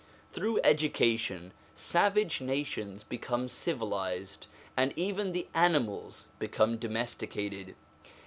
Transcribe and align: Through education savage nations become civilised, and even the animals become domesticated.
Through 0.33 0.59
education 0.63 1.51
savage 1.75 2.41
nations 2.41 3.03
become 3.03 3.47
civilised, 3.47 4.47
and 4.75 4.93
even 4.95 5.31
the 5.31 5.45
animals 5.53 6.27
become 6.39 6.77
domesticated. 6.77 7.75